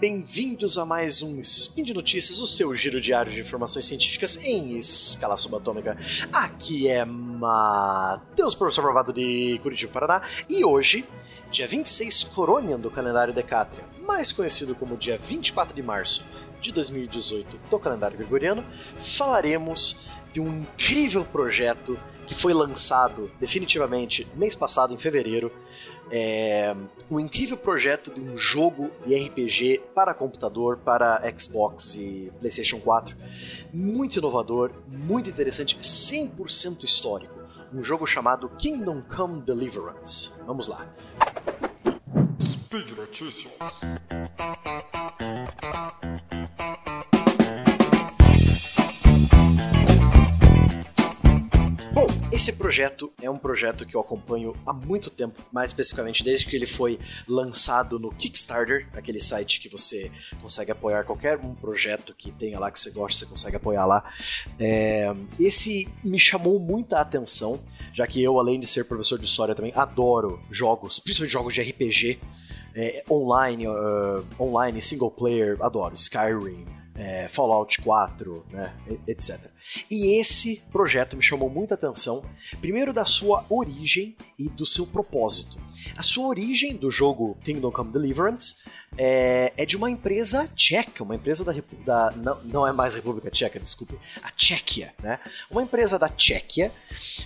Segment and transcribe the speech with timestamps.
[0.00, 4.78] bem-vindos a mais um Spin de Notícias, o seu giro diário de informações científicas em
[4.78, 5.98] escala subatômica.
[6.32, 11.04] Aqui é Matheus, professor provado de Curitiba, Paraná, e hoje,
[11.50, 16.24] dia 26 Coronian do calendário Decátria, mais conhecido como dia 24 de março
[16.60, 18.64] de 2018 do calendário gregoriano,
[19.02, 25.50] falaremos de um incrível projeto que foi lançado definitivamente mês passado, em fevereiro,
[26.10, 26.74] é,
[27.10, 33.16] um incrível projeto de um jogo de RPG para computador, para Xbox e PlayStation 4.
[33.72, 37.34] Muito inovador, muito interessante, 100% histórico.
[37.72, 40.32] Um jogo chamado Kingdom Come Deliverance.
[40.46, 40.86] Vamos lá.
[42.40, 43.52] Speed Notícias.
[52.78, 56.66] Projeto é um projeto que eu acompanho há muito tempo, mais especificamente desde que ele
[56.66, 62.56] foi lançado no Kickstarter, aquele site que você consegue apoiar qualquer um projeto que tenha
[62.60, 64.04] lá que você gosta, você consegue apoiar lá.
[64.60, 67.58] É, esse me chamou muita atenção,
[67.92, 71.62] já que eu, além de ser professor de história, também adoro jogos, principalmente jogos de
[71.62, 72.20] RPG.
[72.76, 75.96] É, online, uh, online, single player, adoro.
[75.96, 76.64] Skyrim,
[76.98, 78.74] é, Fallout 4, né,
[79.06, 79.48] etc.
[79.88, 82.24] E esse projeto me chamou muita atenção,
[82.60, 85.58] primeiro da sua origem e do seu propósito.
[85.96, 88.56] A sua origem do jogo Kingdom Come Deliverance
[88.96, 91.54] é, é de uma empresa tcheca, uma empresa da,
[91.84, 95.20] da não, não é mais República Tcheca, desculpe, a Tchequia, né?
[95.50, 96.72] Uma empresa da Tchequia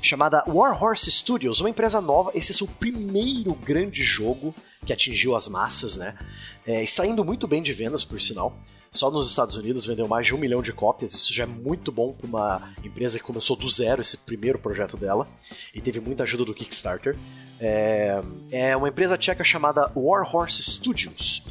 [0.03, 2.31] chamada Warhorse Studios, uma empresa nova.
[2.35, 6.19] Esse é seu primeiro grande jogo que atingiu as massas, né?
[6.67, 8.59] É, está indo muito bem de vendas, por sinal.
[8.93, 11.15] Só nos Estados Unidos vendeu mais de um milhão de cópias.
[11.15, 14.99] Isso já é muito bom para uma empresa que começou do zero esse primeiro projeto
[14.99, 15.27] dela
[15.75, 17.17] e teve muita ajuda do Kickstarter.
[17.59, 18.21] É,
[18.51, 21.43] é uma empresa tcheca chamada Warhorse Studios.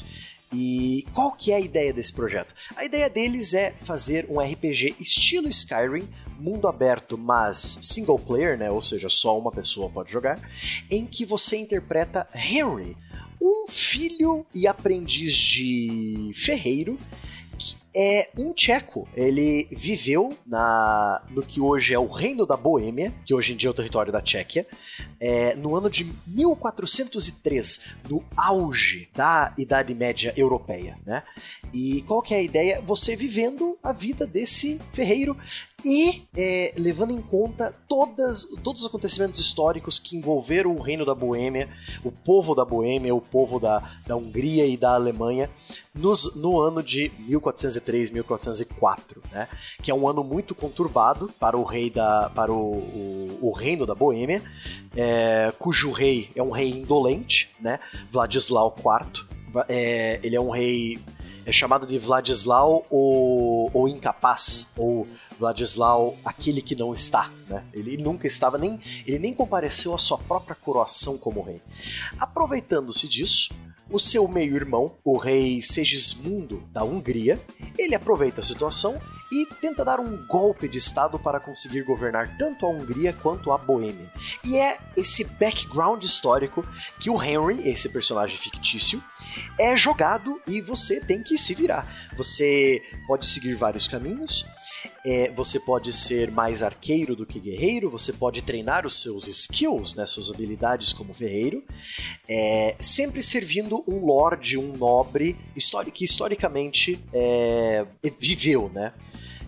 [0.54, 2.54] E qual que é a ideia desse projeto?
[2.76, 6.08] A ideia deles é fazer um RPG estilo Skyrim,
[6.38, 8.70] mundo aberto, mas single player, né?
[8.70, 10.40] Ou seja, só uma pessoa pode jogar,
[10.92, 12.98] em que você interpreta Henry,
[13.42, 16.98] um filho e aprendiz de ferreiro
[17.94, 19.08] é um tcheco.
[19.16, 23.70] Ele viveu na, no que hoje é o Reino da Boêmia, que hoje em dia
[23.70, 24.66] é o território da Tchequia,
[25.20, 30.98] é, no ano de 1403, no auge da Idade Média Europeia.
[31.06, 31.24] Né?
[31.74, 32.82] E qual que é a ideia?
[32.82, 35.38] Você vivendo a vida desse ferreiro
[35.84, 41.16] e é, levando em conta todas, todos os acontecimentos históricos que envolveram o reino da
[41.16, 41.70] Boêmia,
[42.04, 45.50] o povo da Boêmia, o povo da, da Hungria e da Alemanha
[45.94, 49.48] nos, no ano de 1403, 1404, né?
[49.82, 53.86] que é um ano muito conturbado para o rei da, para o, o, o reino
[53.86, 54.42] da Boêmia,
[54.96, 57.80] é, cujo rei é um rei indolente, né?
[58.12, 59.26] Vladislau IV.
[59.68, 60.98] É, ele é um rei
[61.46, 65.08] é chamado de Vladislau o, o incapaz, ou
[65.40, 67.64] Vladislau aquele que não está, né?
[67.74, 71.62] Ele nunca estava, nem ele nem compareceu à sua própria coroação como rei.
[72.20, 73.54] Aproveitando-se disso,
[73.90, 77.40] o seu meio-irmão, o rei Segismundo da Hungria,
[77.78, 79.00] ele aproveita a situação
[79.32, 83.58] e tenta dar um golpe de estado para conseguir governar tanto a Hungria quanto a
[83.58, 84.12] Boêmia.
[84.44, 86.66] E é esse background histórico
[87.00, 89.02] que o Henry, esse personagem fictício,
[89.58, 91.86] é jogado e você tem que se virar.
[92.18, 94.46] Você pode seguir vários caminhos.
[95.04, 99.96] É, você pode ser mais arqueiro do que guerreiro, você pode treinar os seus skills,
[99.96, 101.64] né, suas habilidades como ferreiro,
[102.28, 105.36] é, sempre servindo um lord, um nobre
[105.94, 107.86] que historicamente é,
[108.20, 108.94] viveu, né?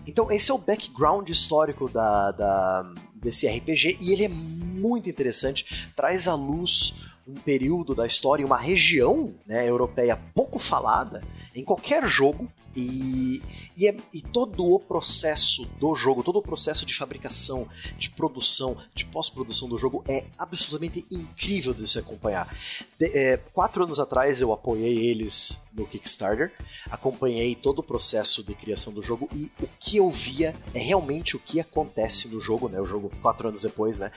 [0.06, 5.88] Então esse é o background histórico da, da, desse RPG e ele é muito interessante,
[5.96, 6.94] traz à luz
[7.26, 11.22] um período da história, uma região né, europeia pouco falada
[11.54, 13.40] em qualquer jogo e,
[13.76, 18.76] e, é, e, todo o processo do jogo, todo o processo de fabricação, de produção,
[18.92, 22.52] de pós-produção do jogo é absolutamente incrível de se acompanhar.
[22.98, 26.52] De, é, quatro anos atrás eu apoiei eles no Kickstarter,
[26.90, 31.36] acompanhei todo o processo de criação do jogo e o que eu via é realmente
[31.36, 32.80] o que acontece no jogo, né?
[32.80, 34.12] O jogo quatro anos depois, né?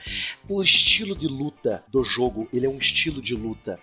[0.48, 1.57] O estilo de luta
[1.88, 3.78] do jogo, ele é um estilo de luta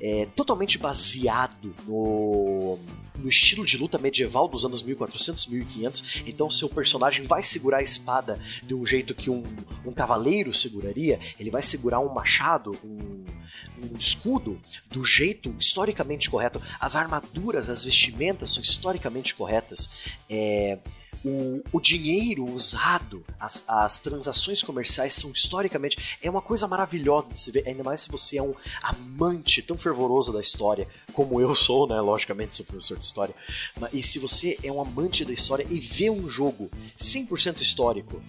[0.00, 2.78] é, totalmente baseado no,
[3.16, 6.22] no estilo de luta medieval dos anos 1400, 1500.
[6.26, 9.44] Então, seu personagem vai segurar a espada de um jeito que um,
[9.84, 13.24] um cavaleiro seguraria, ele vai segurar um machado, um,
[13.82, 14.60] um escudo,
[14.90, 16.60] do jeito historicamente correto.
[16.80, 19.88] As armaduras, as vestimentas são historicamente corretas.
[20.28, 20.78] É,
[21.24, 26.18] o, o dinheiro usado, as, as transações comerciais são historicamente.
[26.22, 29.76] É uma coisa maravilhosa de se ver, ainda mais se você é um amante tão
[29.76, 32.00] fervoroso da história, como eu sou, né?
[32.00, 33.34] Logicamente, sou professor de história.
[33.92, 38.22] E se você é um amante da história e vê um jogo 100% histórico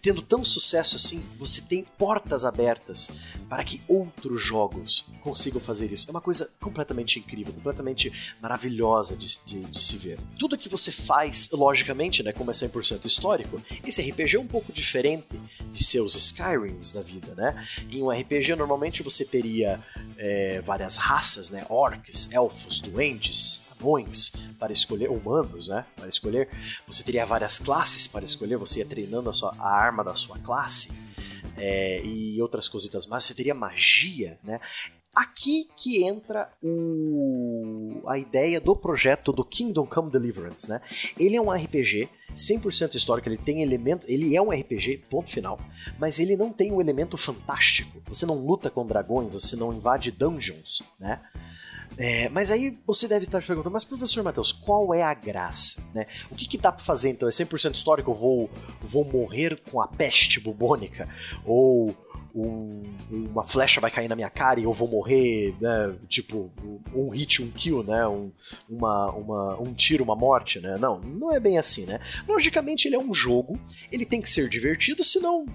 [0.00, 3.10] tendo tão sucesso assim, você tem portas abertas
[3.52, 6.08] para que outros jogos consigam fazer isso.
[6.08, 8.10] É uma coisa completamente incrível, completamente
[8.40, 10.18] maravilhosa de, de, de se ver.
[10.38, 14.72] Tudo que você faz, logicamente, né, como é 100% histórico, esse RPG é um pouco
[14.72, 15.38] diferente
[15.70, 17.68] de seus Skyrims da vida, né?
[17.90, 19.78] Em um RPG, normalmente você teria
[20.16, 21.66] é, várias raças, né?
[21.68, 23.60] Orcs, elfos, duendes,
[24.58, 25.84] para escolher, humanos, né?
[25.96, 26.48] Para escolher.
[26.86, 30.38] Você teria várias classes para escolher, você ia treinando a, sua, a arma da sua
[30.38, 30.90] classe.
[31.64, 34.58] É, e outras cositas mais, você teria magia, né?
[35.14, 38.02] Aqui que entra o...
[38.08, 40.80] a ideia do projeto do Kingdom Come Deliverance, né?
[41.16, 45.60] Ele é um RPG 100% histórico, ele tem elemento, ele é um RPG, ponto final,
[46.00, 48.02] mas ele não tem um elemento fantástico.
[48.08, 51.20] Você não luta com dragões, você não invade dungeons, né?
[51.98, 55.82] É, mas aí você deve estar perguntando, mas professor Matheus, qual é a graça?
[55.94, 56.06] Né?
[56.30, 57.28] O que, que dá para fazer então?
[57.28, 58.10] É 100% histórico?
[58.10, 58.50] Eu vou,
[58.80, 61.08] vou morrer com a peste bubônica?
[61.44, 61.94] Ou
[62.34, 65.94] um, uma flecha vai cair na minha cara e eu vou morrer, né?
[66.08, 66.50] Tipo,
[66.94, 68.06] um hit, um kill, né?
[68.06, 68.32] Um,
[68.68, 70.76] uma, uma, um tiro, uma morte, né?
[70.78, 72.00] Não, não é bem assim, né?
[72.26, 73.58] Logicamente ele é um jogo,
[73.90, 75.46] ele tem que ser divertido, senão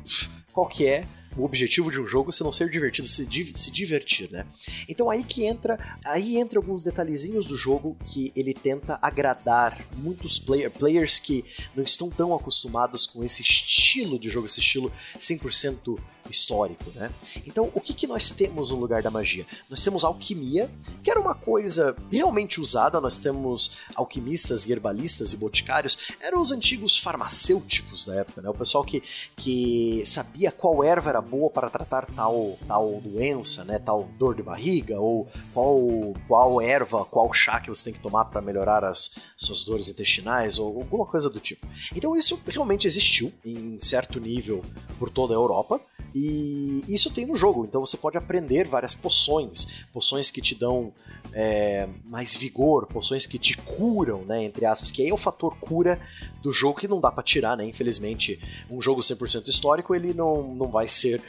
[0.53, 1.03] qual que é
[1.37, 4.45] o objetivo de um jogo se não ser divertido, se, se divertir, né?
[4.87, 10.39] Então aí que entra, aí entra alguns detalhezinhos do jogo que ele tenta agradar muitos
[10.39, 11.45] player, players que
[11.75, 15.99] não estão tão acostumados com esse estilo de jogo, esse estilo 100%
[16.29, 17.09] histórico, né?
[17.45, 19.45] Então, o que, que nós temos no lugar da magia?
[19.69, 20.69] Nós temos alquimia,
[21.03, 26.97] que era uma coisa realmente usada, nós temos alquimistas, herbalistas e boticários, eram os antigos
[26.97, 28.49] farmacêuticos da época, né?
[28.49, 29.01] O pessoal que,
[29.35, 33.79] que sabia qual erva era boa para tratar tal, tal doença, né?
[33.79, 35.79] Tal dor de barriga, ou qual,
[36.27, 40.57] qual erva, qual chá que você tem que tomar para melhorar as suas dores intestinais,
[40.57, 41.67] ou alguma coisa do tipo.
[41.95, 44.63] Então, isso realmente existiu em certo nível
[44.97, 45.79] por toda a Europa.
[46.13, 50.93] E isso tem no jogo, então você pode aprender várias poções, poções que te dão
[51.33, 55.55] é, mais vigor, poções que te curam, né, entre aspas, que aí é o fator
[55.59, 55.99] cura
[56.41, 58.39] do jogo que não dá para tirar, né, infelizmente,
[58.69, 61.21] um jogo 100% histórico, ele não, não vai ser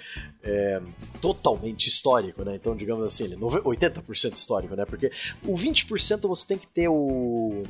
[0.43, 0.81] é,
[1.21, 5.11] totalmente histórico, né, então digamos assim, ele é 80% histórico, né, porque
[5.45, 7.63] o 20% você tem que ter o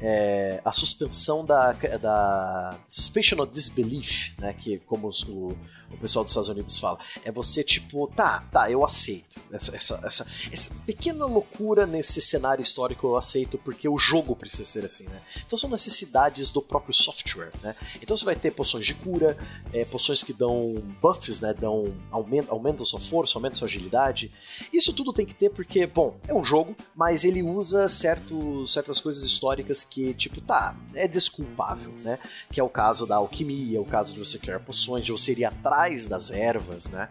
[0.00, 5.56] é, a suspensão da, da suspicion of disbelief, né, que como os, o,
[5.90, 10.00] o pessoal dos Estados Unidos fala, é você tipo, tá, tá, eu aceito essa, essa,
[10.04, 15.04] essa, essa pequena loucura nesse cenário histórico eu aceito porque o jogo precisa ser assim,
[15.04, 15.20] né?
[15.46, 17.74] Então são necessidades do próprio software, né?
[18.02, 19.36] Então você vai ter poções de cura,
[19.72, 24.32] é, poções que dão buffs, né, dão aumentam, aumentam sua força, aumentam sua agilidade.
[24.72, 28.98] Isso tudo tem que ter porque, bom, é um jogo, mas ele usa certo, certas
[28.98, 32.18] coisas históricas que, tipo, tá, é desculpável, né?
[32.52, 35.44] Que é o caso da alquimia, o caso de você criar poções, de você ir
[35.44, 37.08] atrás das ervas, né?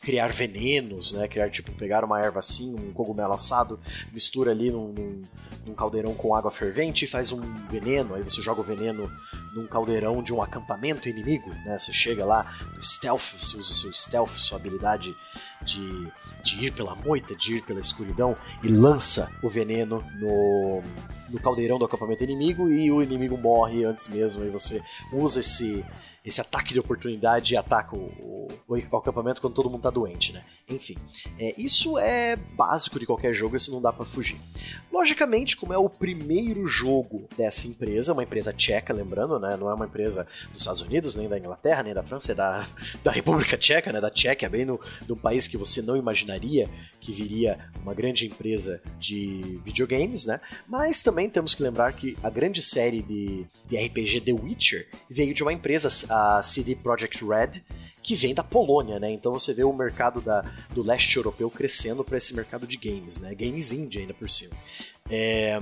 [0.00, 1.26] criar venenos, né?
[1.28, 3.78] Criar, tipo, pegar uma erva assim, um cogumelo assado,
[4.12, 5.22] mistura ali num, num,
[5.66, 8.14] num, caldeirão com água fervente e faz um veneno.
[8.14, 9.10] Aí você joga o veneno
[9.54, 11.78] num caldeirão de um acampamento inimigo, né?
[11.78, 12.46] Você chega lá
[12.76, 15.14] no stealth, você usa seu stealth, sua habilidade
[15.62, 16.08] de,
[16.42, 20.82] de ir pela moita, de ir pela escuridão e lança o veneno no,
[21.30, 24.44] no caldeirão do acampamento inimigo e o inimigo morre antes mesmo.
[24.44, 24.82] E você
[25.12, 25.84] usa esse
[26.28, 30.32] esse ataque de oportunidade e ataca o, o, o, acampamento quando todo mundo tá doente,
[30.32, 30.42] né?
[30.68, 30.94] Enfim,
[31.38, 34.38] é, isso é básico de qualquer jogo, isso não dá para fugir.
[34.92, 39.56] Logicamente, como é o primeiro jogo dessa empresa, uma empresa tcheca, lembrando, né?
[39.56, 42.68] Não é uma empresa dos Estados Unidos, nem da Inglaterra, nem da França, é da,
[43.02, 44.00] da República Tcheca, né?
[44.00, 46.68] Da Tchequia, bem no, de um país que você não imaginaria
[47.00, 50.40] que viria uma grande empresa de videogames, né?
[50.66, 55.32] Mas também temos que lembrar que a grande série de, de RPG The Witcher veio
[55.32, 57.62] de uma empresa, a CD Projekt Red,
[58.02, 59.10] que vem da Polônia, né?
[59.10, 60.42] Então você vê o mercado da,
[60.74, 63.34] do leste europeu crescendo para esse mercado de games, né?
[63.34, 64.54] Games indie ainda por cima.
[65.10, 65.58] É...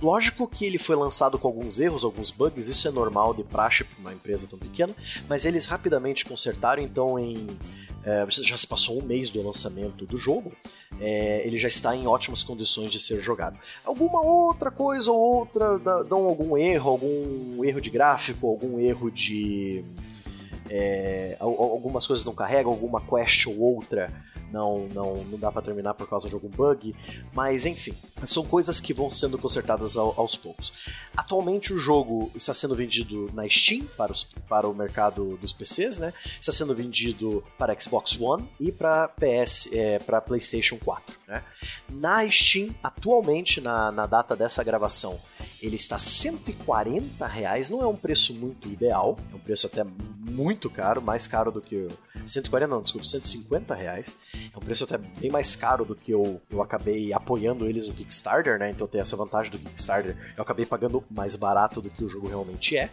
[0.00, 3.84] Lógico que ele foi lançado com alguns erros, alguns bugs, isso é normal de praxe
[3.84, 4.92] para uma empresa tão pequena,
[5.28, 7.46] mas eles rapidamente consertaram, então em
[8.04, 10.52] é, já se passou um mês do lançamento do jogo,
[11.00, 13.58] é, ele já está em ótimas condições de ser jogado.
[13.84, 19.84] Alguma outra coisa ou outra dão algum erro, algum erro de gráfico, algum erro de.
[20.68, 24.10] É, algumas coisas não carregam, alguma quest ou outra
[24.52, 26.94] não, não, não dá para terminar por causa de algum bug,
[27.32, 27.94] mas enfim,
[28.24, 30.72] são coisas que vão sendo consertadas ao, aos poucos.
[31.16, 35.98] Atualmente o jogo está sendo vendido na Steam para, os, para o mercado dos PCs,
[35.98, 36.12] né?
[36.40, 41.42] Está sendo vendido para Xbox One e para PS, é, para PlayStation 4, né?
[41.88, 45.18] Na Steam, atualmente na, na data dessa gravação,
[45.60, 50.68] ele está 140 reais, não é um preço muito ideal, é um preço até muito
[50.68, 51.88] caro, mais caro do que
[52.26, 54.16] 140 não, desculpa, 150 reais.
[54.34, 57.94] É um preço até bem mais caro do que eu, eu acabei apoiando eles no
[57.94, 58.70] Kickstarter, né?
[58.70, 60.16] Então tem essa vantagem do Kickstarter.
[60.36, 62.90] Eu acabei pagando mais barato do que o jogo realmente é.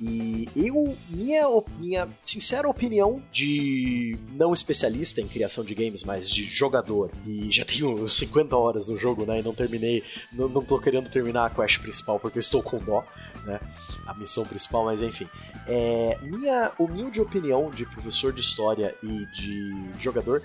[0.00, 1.44] E eu, minha,
[1.78, 7.64] minha sincera opinião de não especialista em criação de games, mas de jogador, e já
[7.64, 9.40] tenho 50 horas no jogo, né?
[9.40, 12.78] E não terminei, não, não tô querendo terminar a quest principal porque eu estou com
[12.78, 13.04] dó,
[13.44, 13.60] né?
[14.06, 15.26] A missão principal, mas enfim.
[15.68, 20.42] É, minha humilde opinião de professor de história e de jogador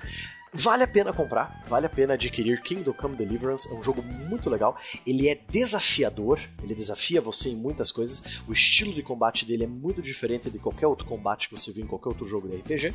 [0.55, 4.51] Vale a pena comprar, vale a pena adquirir Kingdom Come Deliverance, é um jogo muito
[4.51, 4.77] legal.
[5.05, 8.21] Ele é desafiador, ele desafia você em muitas coisas.
[8.47, 11.83] O estilo de combate dele é muito diferente de qualquer outro combate que você viu
[11.83, 12.93] em qualquer outro jogo de RPG.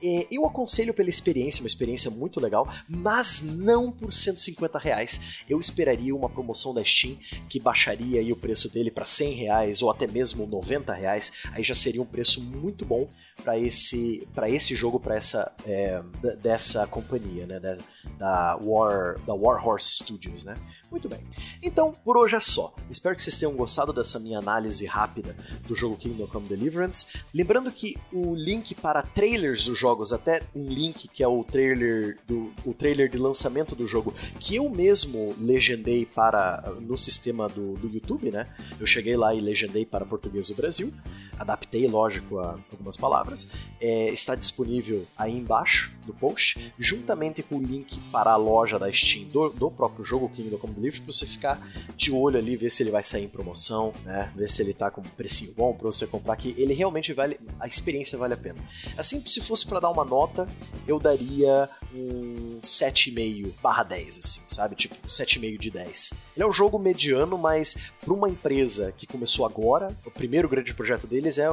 [0.00, 5.42] E eu aconselho pela experiência, uma experiência muito legal, mas não por 150 reais.
[5.46, 9.90] Eu esperaria uma promoção da Steam que baixaria o preço dele para 100 reais ou
[9.90, 11.30] até mesmo 90 reais.
[11.52, 13.06] Aí já seria um preço muito bom
[13.42, 16.02] para esse, esse jogo, para essa é,
[16.42, 17.78] dessa companhia, né, da,
[18.18, 20.56] da War da Warhorse Studios, né?
[20.90, 21.20] Muito bem.
[21.62, 22.74] Então, por hoje é só.
[22.88, 27.06] Espero que vocês tenham gostado dessa minha análise rápida do jogo Kingdom Come Deliverance.
[27.34, 32.18] Lembrando que o link para trailers dos jogos, até um link que é o trailer
[32.26, 37.74] do o trailer de lançamento do jogo, que eu mesmo legendei para no sistema do,
[37.74, 38.46] do YouTube, né?
[38.78, 40.92] Eu cheguei lá e legendei para português do Brasil,
[41.38, 43.48] adaptei, lógico, a algumas palavras.
[43.80, 48.92] É, está disponível aí embaixo do post, juntamente com o link para a loja da
[48.92, 51.60] Steam do, do próprio jogo Kingdom Come livro pra você ficar
[51.96, 54.32] de olho ali, ver se ele vai sair em promoção, né?
[54.34, 57.38] Ver se ele tá com um precinho bom pra você comprar, que ele realmente vale,
[57.58, 58.58] a experiência vale a pena.
[58.96, 60.48] Assim, se fosse para dar uma nota,
[60.86, 64.74] eu daria um 7,5 barra 10, assim, sabe?
[64.74, 66.12] Tipo, 7,5 de 10.
[66.36, 70.74] Ele é um jogo mediano, mas para uma empresa que começou agora, o primeiro grande
[70.74, 71.48] projeto deles é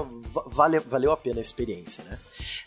[0.47, 2.17] vale, valeu a pena a experiência, né?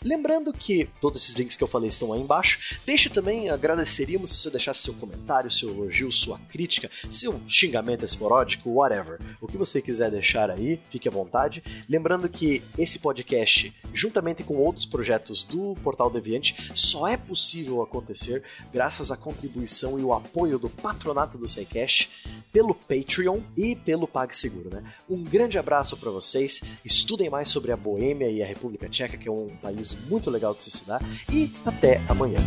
[0.03, 2.77] Lembrando que todos esses links que eu falei estão aí embaixo.
[2.85, 8.69] Deixe também, agradeceríamos se você deixasse seu comentário, seu elogio, sua crítica, seu xingamento esporádico,
[8.69, 9.19] whatever.
[9.41, 11.63] O que você quiser deixar aí, fique à vontade.
[11.89, 18.43] Lembrando que esse podcast, juntamente com outros projetos do Portal Deviante, só é possível acontecer
[18.71, 22.09] graças à contribuição e o apoio do patronato do SciCash
[22.51, 24.83] pelo Patreon e pelo PagSeguro, né?
[25.09, 26.61] Um grande abraço para vocês.
[26.97, 30.55] Estudem mais sobre a Boêmia e a República Tcheca, que é um país muito legal
[30.55, 30.99] de se estudar.
[31.31, 32.39] E até amanhã.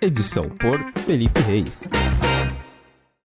[0.00, 1.84] Edição por Felipe Reis.